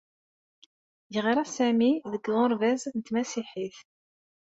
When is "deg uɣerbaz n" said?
2.11-2.99